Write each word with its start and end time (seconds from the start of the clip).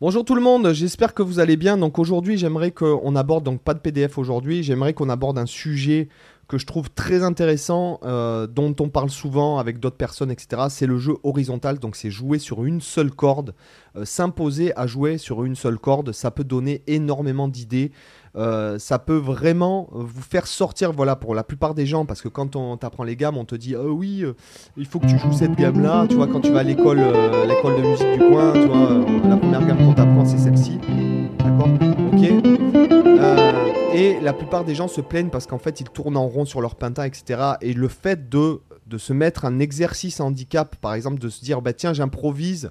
Bonjour 0.00 0.24
tout 0.24 0.34
le 0.34 0.40
monde, 0.40 0.72
j'espère 0.72 1.14
que 1.14 1.22
vous 1.22 1.38
allez 1.38 1.56
bien. 1.56 1.76
Donc 1.76 1.98
aujourd'hui, 1.98 2.36
j'aimerais 2.36 2.72
qu'on 2.72 3.14
aborde, 3.14 3.44
donc 3.44 3.60
pas 3.60 3.74
de 3.74 3.78
PDF 3.78 4.18
aujourd'hui, 4.18 4.62
j'aimerais 4.62 4.94
qu'on 4.94 5.08
aborde 5.08 5.38
un 5.38 5.46
sujet 5.46 6.08
que 6.48 6.58
je 6.58 6.66
trouve 6.66 6.90
très 6.90 7.22
intéressant, 7.22 8.00
euh, 8.02 8.46
dont 8.46 8.74
on 8.80 8.88
parle 8.88 9.10
souvent 9.10 9.58
avec 9.58 9.78
d'autres 9.78 9.96
personnes, 9.96 10.30
etc. 10.30 10.64
C'est 10.70 10.86
le 10.86 10.98
jeu 10.98 11.14
horizontal, 11.22 11.78
donc 11.78 11.94
c'est 11.94 12.10
jouer 12.10 12.38
sur 12.38 12.64
une 12.64 12.80
seule 12.80 13.10
corde. 13.10 13.54
Euh, 13.96 14.04
s'imposer 14.04 14.76
à 14.76 14.86
jouer 14.86 15.18
sur 15.18 15.44
une 15.44 15.54
seule 15.54 15.78
corde, 15.78 16.12
ça 16.12 16.30
peut 16.30 16.44
donner 16.44 16.82
énormément 16.88 17.46
d'idées. 17.46 17.92
Euh, 18.34 18.78
ça 18.78 18.98
peut 18.98 19.16
vraiment 19.16 19.88
vous 19.92 20.22
faire 20.22 20.46
sortir, 20.46 20.92
voilà, 20.92 21.16
pour 21.16 21.34
la 21.34 21.44
plupart 21.44 21.74
des 21.74 21.84
gens, 21.84 22.06
parce 22.06 22.22
que 22.22 22.28
quand 22.28 22.56
on 22.56 22.76
t'apprend 22.78 23.04
les 23.04 23.16
gammes, 23.16 23.36
on 23.36 23.44
te 23.44 23.54
dit, 23.54 23.76
oh 23.76 23.90
oui, 23.90 24.22
euh, 24.22 24.32
il 24.76 24.86
faut 24.86 25.00
que 25.00 25.06
tu 25.06 25.18
joues 25.18 25.32
cette 25.32 25.54
gamme-là, 25.54 26.06
tu 26.08 26.16
vois, 26.16 26.26
quand 26.26 26.40
tu 26.40 26.50
vas 26.50 26.60
à 26.60 26.62
l'école, 26.62 27.00
euh, 27.00 27.46
l'école 27.46 27.76
de 27.76 27.82
musique 27.86 28.12
du 28.12 28.18
coin, 28.18 28.52
tu 28.54 28.66
vois, 28.66 29.04
la 29.28 29.36
première 29.36 29.66
gamme 29.66 29.78
qu'on 29.78 29.92
t'apprend, 29.92 30.24
c'est 30.24 30.38
celle-ci, 30.38 30.78
d'accord, 31.38 31.68
ok. 32.12 32.22
et 33.94 34.18
la 34.20 34.32
plupart 34.32 34.64
des 34.64 34.74
gens 34.74 34.88
se 34.88 35.02
plaignent 35.02 35.30
parce 35.30 35.46
qu'en 35.46 35.58
fait, 35.58 35.80
ils 35.80 35.90
tournent 35.90 36.16
en 36.16 36.26
rond 36.26 36.46
sur 36.46 36.62
leur 36.62 36.76
pinta, 36.76 37.06
etc. 37.06 37.38
Et 37.60 37.74
le 37.74 37.88
fait 37.88 38.30
de, 38.30 38.62
de 38.86 38.96
se 38.96 39.12
mettre 39.12 39.44
un 39.44 39.58
exercice 39.58 40.20
handicap, 40.20 40.76
par 40.76 40.94
exemple, 40.94 41.18
de 41.20 41.28
se 41.28 41.44
dire, 41.44 41.60
bah 41.60 41.74
tiens, 41.74 41.92
j'improvise 41.92 42.70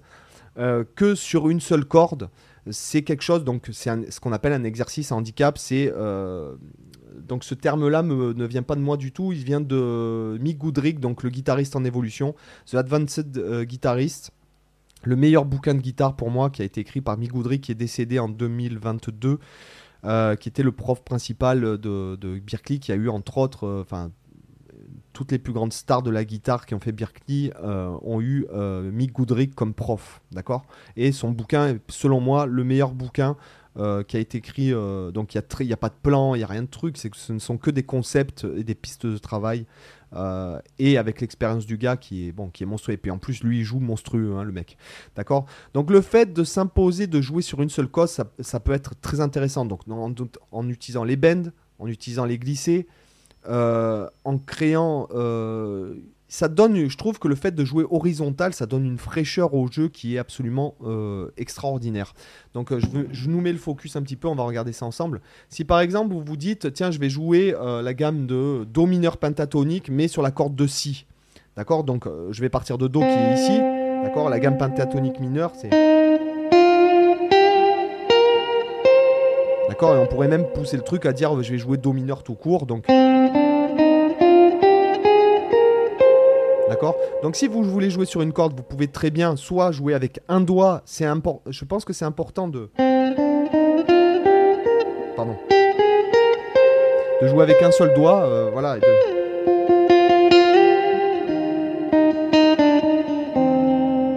que 0.96 1.16
sur 1.16 1.48
une 1.48 1.62
seule 1.62 1.86
corde, 1.86 2.30
c'est 2.70 3.02
quelque 3.02 3.24
chose, 3.24 3.44
donc 3.44 3.70
c'est 3.72 4.12
ce 4.12 4.20
qu'on 4.20 4.32
appelle 4.32 4.54
un 4.54 4.64
exercice 4.64 5.12
handicap. 5.12 5.58
C'est 5.58 5.92
euh, 5.96 6.56
donc 7.18 7.44
ce 7.44 7.56
terme-là 7.56 8.04
ne 8.04 8.46
vient 8.46 8.64
pas 8.64 8.76
de 8.76 8.82
moi 8.82 8.98
du 8.98 9.12
tout, 9.12 9.32
il 9.32 9.44
vient 9.44 9.62
de 9.62 10.38
Mick 10.40 10.58
Goodrick, 10.58 11.00
donc 11.00 11.24
le 11.24 11.30
guitariste 11.30 11.76
en 11.76 11.84
évolution, 11.84 12.36
The 12.68 12.76
Advanced 12.76 13.38
euh, 13.38 13.64
Guitarist, 13.64 14.32
le 15.04 15.16
meilleur 15.16 15.46
bouquin 15.46 15.74
de 15.74 15.82
guitare 15.82 16.16
pour 16.16 16.30
moi 16.30 16.50
qui 16.50 16.62
a 16.62 16.66
été 16.66 16.82
écrit 16.82 17.02
par 17.02 17.18
Mick 17.18 17.32
Goodrick 17.32 17.62
qui 17.64 17.72
est 17.72 17.76
décédé 17.76 18.20
en 18.20 18.30
2022. 18.30 19.40
Euh, 20.04 20.36
qui 20.36 20.50
était 20.50 20.64
le 20.64 20.72
prof 20.72 21.04
principal 21.04 21.62
de, 21.62 21.78
de 22.16 22.40
Berkeley, 22.40 22.80
qui 22.80 22.92
a 22.92 22.96
eu 22.96 23.08
entre 23.08 23.38
autres, 23.38 23.86
toutes 25.14 25.32
les 25.32 25.40
plus 25.40 25.54
grandes 25.54 25.74
stars 25.74 26.04
de 26.04 26.10
la 26.10 26.26
guitare 26.26 26.66
qui 26.66 26.74
ont 26.74 26.80
fait 26.80 26.92
Berkeley 26.92 27.52
euh, 27.64 27.96
ont 28.02 28.22
eu 28.22 28.46
euh, 28.54 28.92
Mick 28.92 29.14
Goodrick 29.14 29.56
comme 29.56 29.74
prof, 29.74 30.22
d'accord? 30.32 30.66
Et 30.96 31.12
son 31.12 31.32
bouquin 31.32 31.70
est, 31.70 31.80
selon 31.90 32.20
moi, 32.20 32.46
le 32.46 32.64
meilleur 32.64 32.92
bouquin 32.92 33.36
euh, 33.78 34.04
qui 34.04 34.18
a 34.18 34.20
été 34.20 34.38
écrit. 34.40 34.72
donc 34.72 35.34
il 35.34 35.42
n'y 35.66 35.74
a, 35.74 35.78
pas 35.78 35.90
de 35.90 35.96
plan, 36.02 36.36
il 36.36 36.40
n'y 36.40 36.44
a 36.44 36.48
rien 36.48 36.64
de 36.64 36.68
truc, 36.68 36.98
c'est 36.98 37.10
que 37.10 37.18
ce 37.18 37.34
ne 37.34 37.40
sont 37.40 37.58
que 37.58 37.72
des 37.72 37.84
concepts 37.84 38.46
et 38.56 38.64
des 38.64 38.76
pistes 38.76 39.06
de 39.06 39.18
travail. 39.18 39.66
et 40.80 40.98
avec 40.98 41.22
l'expérience 41.22 41.66
du 41.66 41.78
gars 41.78 41.98
qui 41.98 42.28
est 42.28 42.32
bon, 42.32 42.50
qui 42.50 42.66
monstrueux. 42.66 42.94
Et 42.94 42.98
puis 42.98 43.12
en 43.12 43.18
plus, 43.18 43.44
lui, 43.44 43.60
il 43.60 43.64
joue 43.64 43.80
monstrueux, 43.80 44.36
hein, 44.38 44.44
le 44.44 44.52
mec. 44.52 44.78
D'accord? 45.16 45.46
Donc 45.74 45.90
le 45.90 46.02
fait 46.02 46.34
de 46.34 46.44
s'imposer 46.44 47.08
de 47.08 47.22
jouer 47.22 47.42
sur 47.42 47.62
une 47.62 47.70
seule 47.70 47.88
cause, 47.88 48.22
ça, 48.40 48.60
peut 48.60 48.74
être 48.74 48.94
très 49.02 49.20
intéressant. 49.20 49.66
Donc 49.66 49.82
en, 49.90 50.14
en 50.52 50.70
utilisant 50.70 51.04
les 51.04 51.16
bends, 51.16 51.52
en 51.80 51.88
utilisant 51.88 52.26
les 52.26 52.38
glissés, 52.38 52.88
euh, 53.48 54.08
en 54.24 54.38
créant. 54.38 55.08
Euh, 55.14 55.96
ça 56.28 56.48
donne, 56.48 56.88
je 56.88 56.98
trouve 56.98 57.20
que 57.20 57.28
le 57.28 57.36
fait 57.36 57.52
de 57.52 57.66
jouer 57.66 57.86
horizontal, 57.90 58.54
ça 58.54 58.66
donne 58.66 58.86
une 58.86 58.98
fraîcheur 58.98 59.54
au 59.54 59.70
jeu 59.70 59.90
qui 59.90 60.16
est 60.16 60.18
absolument 60.18 60.76
euh, 60.86 61.30
extraordinaire. 61.36 62.14
Donc 62.54 62.74
je, 62.74 62.88
je, 63.12 63.30
nous 63.30 63.42
mets 63.42 63.52
le 63.52 63.58
focus 63.58 63.98
un 63.98 64.02
petit 64.02 64.16
peu, 64.16 64.30
on 64.30 64.36
va 64.36 64.44
regarder 64.44 64.72
ça 64.72 64.86
ensemble. 64.86 65.20
Si 65.50 65.66
par 65.66 65.82
exemple 65.82 66.14
vous 66.14 66.24
vous 66.24 66.38
dites, 66.38 66.72
tiens, 66.72 66.90
je 66.90 67.00
vais 67.00 67.10
jouer 67.10 67.54
la 67.60 67.94
gamme 67.94 68.28
de 68.28 68.64
Do 68.64 68.86
mineur 68.86 69.18
pentatonique, 69.18 69.90
mais 69.90 70.08
sur 70.08 70.22
la 70.22 70.32
corde 70.32 70.56
de 70.56 70.68
Si. 70.68 71.06
D'accord? 71.58 71.84
Donc 71.84 72.08
je 72.30 72.40
vais 72.40 72.48
partir 72.48 72.78
de 72.78 72.88
Do 72.88 73.02
qui 73.02 73.08
est 73.08 73.34
ici. 73.34 73.60
D'accord? 74.04 74.30
La 74.30 74.40
gamme 74.40 74.58
pentatonique 74.58 75.20
mineure, 75.20 75.52
c'est. 75.56 75.70
D'accord? 79.68 79.96
Et 79.96 80.00
on 80.00 80.08
pourrait 80.08 80.30
même 80.30 80.46
pousser 80.54 80.78
le 80.78 80.84
truc 80.84 81.06
à 81.06 81.12
dire 81.12 81.44
je 81.44 81.52
vais 81.52 81.58
jouer 81.58 81.78
Do 81.78 81.92
mineur 81.92 82.24
tout 82.24 82.36
court. 82.36 82.66
Donc. 82.66 82.86
D'accord 86.72 86.96
Donc 87.22 87.36
si 87.36 87.50
vous 87.50 87.64
voulez 87.64 87.90
jouer 87.90 88.06
sur 88.06 88.22
une 88.22 88.32
corde, 88.32 88.54
vous 88.56 88.64
pouvez 88.64 88.88
très 88.88 89.12
bien 89.12 89.36
soit 89.36 89.74
jouer 89.74 89.94
avec 89.94 90.22
un 90.30 90.40
doigt. 90.40 90.84
C'est 90.86 91.04
important. 91.04 91.42
Je 91.52 91.66
pense 91.66 91.84
que 91.84 91.92
c'est 91.92 92.06
important 92.06 92.48
de. 92.48 92.70
Pardon. 95.18 95.36
De 97.22 97.28
jouer 97.28 97.44
avec 97.44 97.62
un 97.62 97.72
seul 97.72 97.94
doigt. 97.94 98.24
Euh, 98.24 98.52
voilà. 98.54 98.78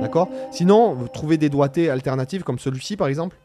D'accord 0.00 0.28
Sinon, 0.52 0.94
vous 0.94 1.08
trouvez 1.08 1.38
des 1.38 1.48
doigtés 1.48 1.90
alternatifs 1.90 2.44
comme 2.44 2.60
celui-ci 2.60 2.96
par 2.96 3.08
exemple. 3.08 3.36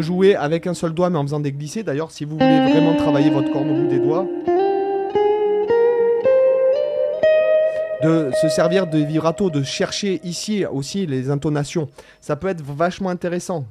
Jouer 0.00 0.34
avec 0.34 0.66
un 0.66 0.74
seul 0.74 0.92
doigt 0.92 1.10
mais 1.10 1.18
en 1.18 1.22
faisant 1.22 1.40
des 1.40 1.52
glissés. 1.52 1.82
D'ailleurs, 1.82 2.10
si 2.10 2.24
vous 2.24 2.36
voulez 2.36 2.70
vraiment 2.70 2.94
travailler 2.94 3.30
votre 3.30 3.50
corne 3.52 3.70
au 3.70 3.74
bout 3.74 3.88
des 3.88 3.98
doigts, 3.98 4.26
de 8.02 8.30
se 8.40 8.48
servir 8.48 8.86
de 8.86 8.98
vibrato, 8.98 9.50
de 9.50 9.62
chercher 9.62 10.20
ici 10.24 10.64
aussi 10.64 11.06
les 11.06 11.30
intonations. 11.30 11.88
Ça 12.20 12.36
peut 12.36 12.48
être 12.48 12.62
vachement 12.62 13.10
intéressant. 13.10 13.66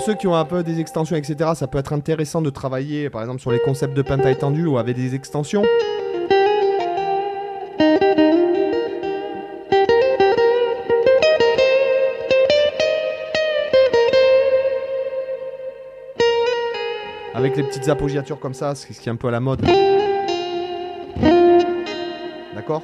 Ceux 0.00 0.14
qui 0.14 0.26
ont 0.26 0.34
un 0.34 0.44
peu 0.44 0.62
des 0.62 0.80
extensions, 0.80 1.16
etc., 1.16 1.50
ça 1.54 1.66
peut 1.66 1.78
être 1.78 1.92
intéressant 1.92 2.40
de 2.40 2.50
travailler, 2.50 3.10
par 3.10 3.20
exemple, 3.20 3.40
sur 3.40 3.52
les 3.52 3.58
concepts 3.60 3.94
de 3.94 4.02
penta 4.02 4.30
étendu 4.30 4.64
ou 4.64 4.78
avec 4.78 4.96
des 4.96 5.14
extensions. 5.14 5.64
Avec 17.34 17.56
les 17.56 17.62
petites 17.62 17.88
appoggiatures 17.88 18.38
comme 18.38 18.54
ça, 18.54 18.74
ce 18.74 18.86
qui 18.86 19.08
est 19.08 19.12
un 19.12 19.16
peu 19.16 19.28
à 19.28 19.32
la 19.32 19.40
mode. 19.40 19.62
D'accord? 22.54 22.82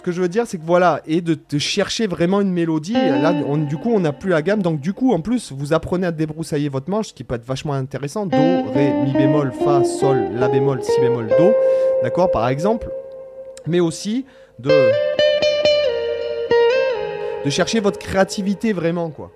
Ce 0.00 0.02
que 0.02 0.12
je 0.12 0.22
veux 0.22 0.28
dire, 0.28 0.46
c'est 0.46 0.56
que 0.56 0.64
voilà, 0.64 1.02
et 1.06 1.20
de, 1.20 1.36
chercher 1.58 2.06
vraiment 2.06 2.40
une 2.40 2.50
mélodie. 2.50 2.94
Là, 2.94 3.34
du 3.34 3.76
coup, 3.76 3.92
on 3.92 4.00
n'a 4.00 4.14
plus 4.14 4.30
la 4.30 4.40
gamme. 4.40 4.62
Donc, 4.62 4.80
du 4.80 4.94
coup, 4.94 5.12
en 5.12 5.20
plus, 5.20 5.52
vous 5.52 5.74
apprenez 5.74 6.06
à 6.06 6.10
débroussailler 6.10 6.70
votre 6.70 6.88
manche, 6.88 7.08
ce 7.08 7.12
qui 7.12 7.22
peut 7.22 7.34
être 7.34 7.44
vachement 7.44 7.74
intéressant. 7.74 8.24
Do, 8.24 8.38
Ré, 8.72 8.94
Mi 9.04 9.12
bémol, 9.12 9.52
Fa, 9.62 9.84
Sol, 9.84 10.30
La 10.32 10.48
bémol, 10.48 10.82
Si 10.82 10.98
bémol, 11.02 11.26
Do. 11.26 11.52
D'accord, 12.02 12.30
par 12.30 12.48
exemple. 12.48 12.90
Mais 13.66 13.80
aussi 13.80 14.24
de. 14.58 14.70
de 17.44 17.50
chercher 17.50 17.80
votre 17.80 17.98
créativité 17.98 18.72
vraiment, 18.72 19.10
quoi. 19.10 19.30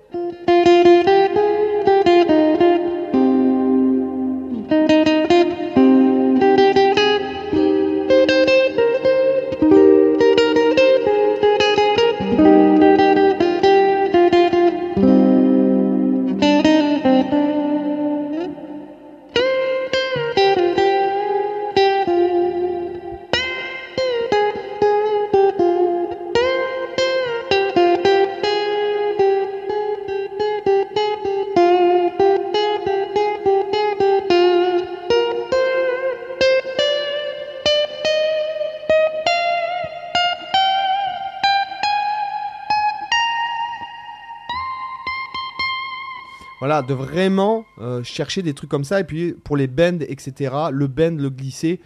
Voilà, 46.64 46.80
de 46.80 46.94
vraiment 46.94 47.66
euh, 47.78 48.02
chercher 48.02 48.40
des 48.40 48.54
trucs 48.54 48.70
comme 48.70 48.84
ça. 48.84 48.98
Et 48.98 49.04
puis 49.04 49.34
pour 49.34 49.54
les 49.54 49.66
bends, 49.66 50.00
etc., 50.00 50.54
le 50.72 50.86
bend, 50.86 51.20
le 51.20 51.28
glisser, 51.28 51.78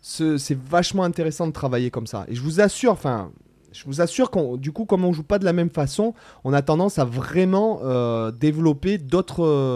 c'est 0.00 0.58
vachement 0.58 1.04
intéressant 1.04 1.46
de 1.46 1.52
travailler 1.52 1.92
comme 1.92 2.08
ça. 2.08 2.24
Et 2.26 2.34
je 2.34 2.42
vous 2.42 2.60
assure, 2.60 2.90
enfin, 2.90 3.30
je 3.70 3.84
vous 3.84 4.00
assure 4.00 4.32
qu'on, 4.32 4.56
du 4.56 4.72
coup, 4.72 4.86
comme 4.86 5.04
on 5.04 5.12
joue 5.12 5.22
pas 5.22 5.38
de 5.38 5.44
la 5.44 5.52
même 5.52 5.70
façon, 5.70 6.14
on 6.42 6.52
a 6.52 6.62
tendance 6.62 6.98
à 6.98 7.04
vraiment 7.04 7.78
euh, 7.84 8.32
développer 8.32 8.98
d'autres, 8.98 9.70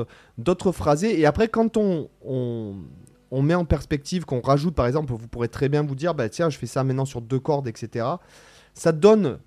phrasés. 0.73 1.20
Et 1.20 1.25
après, 1.25 1.46
quand 1.46 1.76
on, 1.76 2.08
on, 2.25 2.75
on 3.31 3.43
met 3.43 3.55
en 3.55 3.64
perspective, 3.64 4.25
qu'on 4.25 4.40
rajoute, 4.40 4.75
par 4.75 4.88
exemple, 4.88 5.12
vous 5.12 5.28
pourrez 5.28 5.49
très 5.49 5.69
bien 5.69 5.84
vous 5.84 5.94
dire, 5.94 6.17
bah 6.17 6.28
tiens, 6.28 6.50
je 6.50 6.58
fais 6.58 6.67
ça 6.67 6.82
maintenant 6.82 7.05
sur 7.05 7.20
deux 7.20 7.38
cordes, 7.38 7.69
etc. 7.69 8.05
Ça 8.75 8.90
donne 8.90 9.38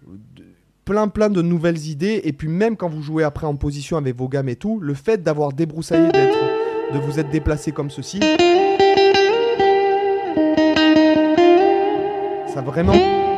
plein 0.89 1.07
plein 1.07 1.30
de 1.30 1.44
nouvelles 1.44 1.86
idées. 1.88 2.21
Et 2.24 2.33
puis 2.33 2.47
même 2.47 2.75
quand 2.75 2.89
vous 2.89 3.03
jouez 3.03 3.24
après 3.24 3.45
en 3.45 3.56
position 3.56 3.95
avec 3.95 4.15
vos 4.15 4.27
gammes 4.27 4.50
et 4.50 4.56
tout, 4.56 4.80
le 4.80 4.95
fait 4.95 5.21
d'avoir 5.21 5.53
débroussaillé, 5.53 6.07
de 6.12 6.97
vous 6.97 7.19
être 7.19 7.30
déplacé 7.30 7.71
comme 7.71 7.91
ceci, 7.91 8.19
ça 12.51 12.62
vraiment 12.62 13.28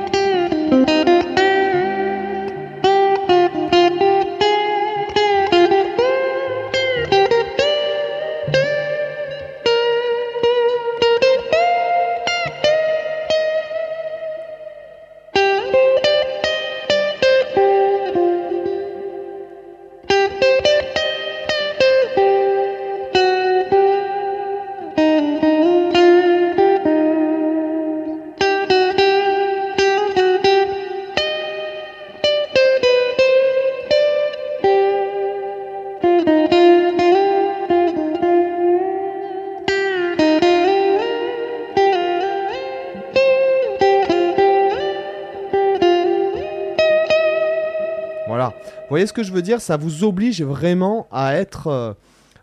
Vous 48.49 48.89
voyez 48.89 49.07
ce 49.07 49.13
que 49.13 49.23
je 49.23 49.31
veux 49.31 49.41
dire? 49.41 49.61
Ça 49.61 49.77
vous 49.77 50.03
oblige 50.03 50.41
vraiment 50.41 51.07
à 51.11 51.35
être. 51.35 51.67
Euh, 51.67 51.93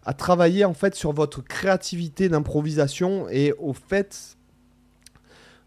à 0.09 0.15
travailler 0.15 0.65
en 0.65 0.73
fait 0.73 0.95
sur 0.95 1.13
votre 1.13 1.43
créativité 1.43 2.31
d'improvisation 2.31 3.29
et 3.29 3.53
au 3.59 3.75
fait 3.75 4.39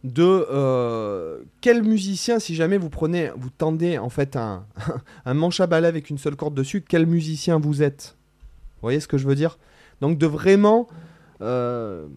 de 0.03 0.47
euh, 0.51 1.43
quel 1.61 1.83
musicien, 1.83 2.39
si 2.39 2.55
jamais 2.55 2.79
vous 2.79 2.89
prenez, 2.89 3.29
vous 3.35 3.51
tendez 3.51 3.99
en 3.99 4.09
fait 4.09 4.35
un, 4.35 4.65
un 5.25 5.33
manche 5.35 5.59
à 5.59 5.67
balai 5.67 5.87
avec 5.87 6.09
une 6.09 6.17
seule 6.17 6.35
corde 6.35 6.55
dessus, 6.55 6.81
quel 6.81 7.05
musicien 7.05 7.59
vous 7.59 7.83
êtes? 7.83 8.17
Vous 8.77 8.87
voyez 8.87 8.99
ce 8.99 9.07
que 9.07 9.19
je 9.19 9.27
veux 9.27 9.35
dire? 9.35 9.59
Donc 10.01 10.17
de 10.17 10.25
vraiment 10.25 10.87
euh, 11.41 12.07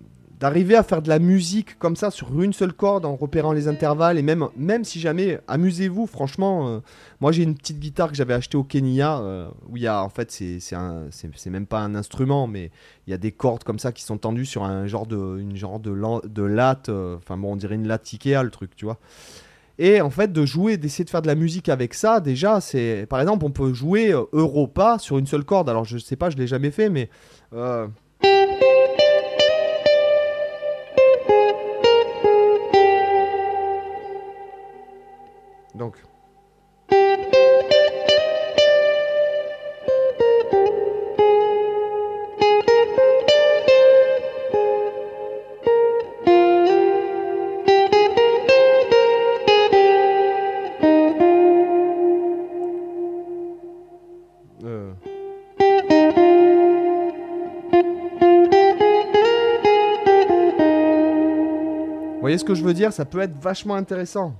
d'arriver 0.44 0.76
à 0.76 0.82
faire 0.82 1.00
de 1.00 1.08
la 1.08 1.18
musique 1.18 1.78
comme 1.78 1.96
ça 1.96 2.10
sur 2.10 2.42
une 2.42 2.52
seule 2.52 2.74
corde 2.74 3.06
en 3.06 3.16
repérant 3.16 3.54
les 3.54 3.66
intervalles 3.66 4.18
et 4.18 4.22
même, 4.22 4.46
même 4.58 4.84
si 4.84 5.00
jamais 5.00 5.40
amusez-vous 5.48 6.06
franchement 6.06 6.68
euh, 6.68 6.80
moi 7.22 7.32
j'ai 7.32 7.44
une 7.44 7.54
petite 7.54 7.78
guitare 7.78 8.10
que 8.10 8.14
j'avais 8.14 8.34
achetée 8.34 8.58
au 8.58 8.62
Kenya 8.62 9.20
euh, 9.20 9.48
où 9.70 9.78
il 9.78 9.84
y 9.84 9.86
a 9.86 10.02
en 10.02 10.10
fait 10.10 10.30
c'est 10.30 11.46
même 11.46 11.64
pas 11.64 11.80
un 11.80 11.94
instrument 11.94 12.46
mais 12.46 12.70
il 13.06 13.10
y 13.10 13.14
a 13.14 13.16
des 13.16 13.32
cordes 13.32 13.64
comme 13.64 13.78
ça 13.78 13.90
qui 13.90 14.02
sont 14.02 14.18
tendues 14.18 14.44
sur 14.44 14.64
un 14.64 14.86
genre 14.86 15.06
de 15.06 15.38
une 15.38 15.56
genre 15.56 15.80
de, 15.80 15.94
de 16.28 16.42
latte 16.42 16.90
euh, 16.90 17.16
enfin 17.16 17.38
bon 17.38 17.54
on 17.54 17.56
dirait 17.56 17.76
une 17.76 17.88
latte 17.88 18.06
Ikea 18.12 18.42
le 18.42 18.50
truc 18.50 18.76
tu 18.76 18.84
vois. 18.84 18.98
Et 19.78 20.02
en 20.02 20.10
fait 20.10 20.30
de 20.30 20.44
jouer 20.44 20.76
d'essayer 20.76 21.06
de 21.06 21.10
faire 21.10 21.22
de 21.22 21.26
la 21.26 21.36
musique 21.36 21.70
avec 21.70 21.94
ça 21.94 22.20
déjà 22.20 22.60
c'est 22.60 23.06
par 23.08 23.18
exemple 23.22 23.46
on 23.46 23.50
peut 23.50 23.72
jouer 23.72 24.10
Europa 24.32 24.98
sur 25.00 25.16
une 25.16 25.26
seule 25.26 25.44
corde. 25.44 25.70
Alors 25.70 25.86
je 25.86 25.96
sais 25.96 26.16
pas 26.16 26.28
je 26.28 26.36
l'ai 26.36 26.46
jamais 26.46 26.70
fait 26.70 26.90
mais 26.90 27.08
Donc. 35.74 35.96
Euh. 54.64 54.92
Vous 62.14 62.20
voyez 62.20 62.38
ce 62.38 62.44
que 62.44 62.54
je 62.54 62.62
veux 62.62 62.72
dire? 62.72 62.92
Ça 62.92 63.04
peut 63.04 63.20
être 63.20 63.36
vachement 63.38 63.74
intéressant. 63.74 64.34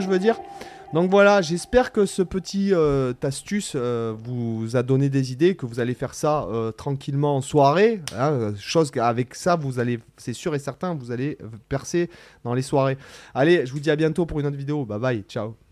Je 0.00 0.08
veux 0.08 0.18
dire 0.18 0.36
donc 0.94 1.10
voilà, 1.10 1.42
j'espère 1.42 1.92
que 1.92 2.06
ce 2.06 2.22
petit 2.22 2.72
euh, 2.72 3.12
astuce 3.22 3.72
euh, 3.74 4.14
vous 4.16 4.74
a 4.74 4.82
donné 4.82 5.10
des 5.10 5.32
idées, 5.32 5.54
que 5.54 5.66
vous 5.66 5.80
allez 5.80 5.92
faire 5.92 6.14
ça 6.14 6.44
euh, 6.44 6.72
tranquillement 6.72 7.36
en 7.36 7.42
soirée. 7.42 8.00
Hein, 8.16 8.54
chose 8.58 8.90
qu'avec 8.90 9.34
ça, 9.34 9.56
vous 9.56 9.80
allez, 9.80 10.00
c'est 10.16 10.32
sûr 10.32 10.54
et 10.54 10.58
certain, 10.58 10.94
vous 10.94 11.10
allez 11.10 11.36
percer 11.68 12.08
dans 12.42 12.54
les 12.54 12.62
soirées. 12.62 12.96
Allez, 13.34 13.66
je 13.66 13.72
vous 13.72 13.80
dis 13.80 13.90
à 13.90 13.96
bientôt 13.96 14.24
pour 14.24 14.40
une 14.40 14.46
autre 14.46 14.56
vidéo. 14.56 14.86
Bye 14.86 14.98
bye, 14.98 15.24
ciao. 15.28 15.67